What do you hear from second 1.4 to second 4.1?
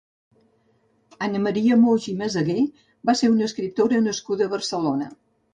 Maria Moix i Meseguer va ser una escriptora